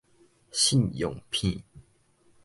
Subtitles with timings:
[0.51, 1.63] 信用片